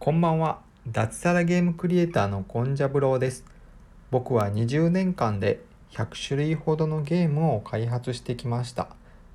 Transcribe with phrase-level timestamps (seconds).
[0.00, 0.60] こんばんは。
[0.86, 3.44] 脱サラゲームクリエイターのコンジャブローです。
[4.12, 8.90] 僕は20年間で100種類ほどのゲームを開発してきました。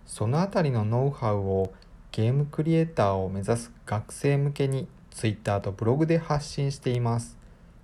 [0.05, 1.73] そのあたりのノウハウを
[2.13, 7.37] ゲームクリエイターを目指す学生向けに Twitter とブログで発信しています。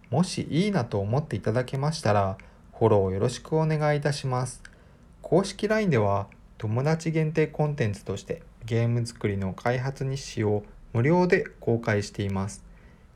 [0.09, 2.37] もしいいなと思っていただけましたら、
[2.79, 4.63] フォローよろしくお願いいたします。
[5.21, 6.27] 公式 LINE では
[6.57, 12.68] 友達限定コンテンツとしてゲーム作りの開発日誌を無料で公開しています。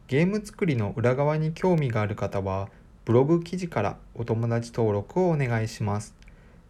[0.08, 2.68] ゲーム作りの裏側に興味がある方は
[3.06, 6.14] ブログ記事からお友達登録をお願いします。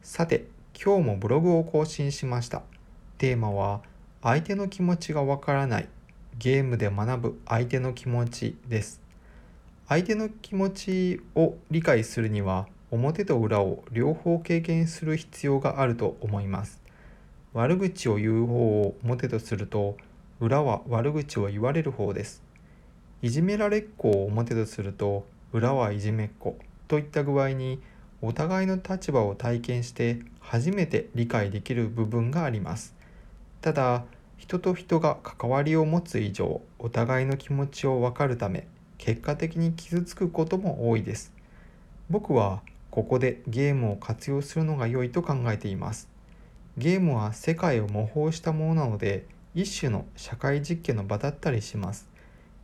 [0.03, 0.45] さて、
[0.79, 2.61] 今日もブログを更新しました。
[3.17, 3.81] テーマは
[4.21, 5.89] 相手の気持ちがわからない
[6.37, 9.01] ゲームで学ぶ相手の気持ちです。
[9.87, 16.81] 相手の気持ちを理解するには表と裏を両方経験する必要があると思います。
[17.53, 19.97] 悪口を言う方を表とすると
[20.39, 22.43] 裏は悪口を言われる方です。
[23.23, 26.57] いじめられっ子を表とすると裏はいじめっ子
[26.89, 27.81] といった具合に
[28.21, 32.93] お互いの立場を体験して初めて理解できる部分があります。
[33.61, 34.03] ただ
[34.35, 41.31] 人と人が関わりを持つ以上お互いの気持ちを分かるため結果的に傷つくことも多いです。
[42.09, 46.09] 僕はここでゲームを活用するのが良いと考えています。
[46.77, 52.11] ゲームは世界を模倣したものなので一種の社会実験の場だったりします。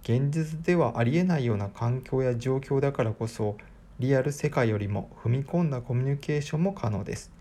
[0.03, 3.57] 現実ではありえないような環境や状況だからこそ
[3.99, 7.31] リアル世界よりも踏み込んだコミュニケーションも可能です。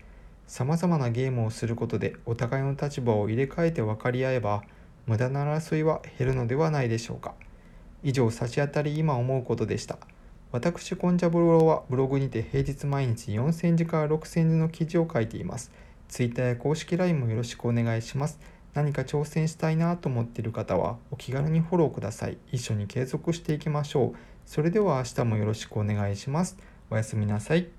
[0.45, 4.63] さまざまなゲームをすることでお互いの立場を入れ替えて分かり合えば
[5.05, 7.33] 無駄な争いは減るのではないでしょうか。
[8.03, 9.97] 以上差し当たり今思うことでした。
[10.51, 15.71] 私コンジャブローはブログにて平日毎日4000字から6000字の記事を書いています。
[16.07, 18.39] Twitter や公式 LINE もよろしくお願いします。
[18.73, 22.37] 何か挑戦したいなと思っている方はお気軽にフォローください。
[22.51, 24.17] 一緒に継続していきましょう。
[24.45, 26.57] それでは明日もよろしくお願いします。
[26.89, 27.78] おやすみなさい。